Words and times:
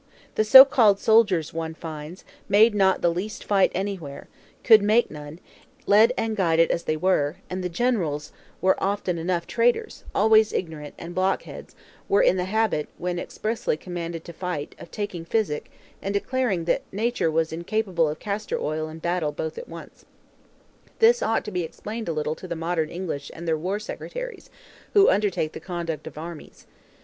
The 0.33 0.43
so 0.43 0.65
called 0.65 0.97
soldiers, 0.99 1.53
one 1.53 1.75
finds, 1.75 2.25
made 2.49 2.73
not 2.73 3.03
the 3.03 3.13
least 3.13 3.43
fight 3.43 3.71
anywhere; 3.75 4.27
could 4.63 4.81
make 4.81 5.11
none, 5.11 5.37
led 5.85 6.11
and 6.17 6.35
guided 6.35 6.71
as 6.71 6.85
they 6.85 6.97
were, 6.97 7.35
and 7.51 7.63
the 7.63 7.69
"Generals" 7.69 8.31
often 8.63 9.19
enough 9.19 9.45
traitors, 9.45 10.03
always 10.15 10.53
ignorant, 10.53 10.95
and 10.97 11.13
blockheads, 11.13 11.75
were 12.09 12.23
in 12.23 12.35
the 12.37 12.45
habit, 12.45 12.89
when 12.97 13.19
expressly 13.19 13.77
commanded 13.77 14.25
to 14.25 14.33
fight, 14.33 14.73
of 14.79 14.89
taking 14.89 15.23
physic, 15.23 15.69
and 16.01 16.15
declaring 16.15 16.65
that 16.65 16.81
nature 16.91 17.29
was 17.29 17.53
incapable 17.53 18.09
of 18.09 18.17
castor 18.17 18.59
oil 18.59 18.87
and 18.87 19.03
battle 19.03 19.31
both 19.31 19.55
at 19.55 19.69
once. 19.69 20.05
This 20.97 21.21
ought 21.21 21.45
to 21.45 21.51
be 21.51 21.61
explained 21.61 22.09
a 22.09 22.13
little 22.13 22.33
to 22.37 22.47
the 22.47 22.55
modern 22.55 22.89
English 22.89 23.29
and 23.35 23.47
their 23.47 23.55
War 23.55 23.77
Secretaries, 23.77 24.49
who 24.95 25.11
undertake 25.11 25.51
the 25.51 25.59
conduct 25.59 26.07
of 26.07 26.17
armies. 26.17 26.65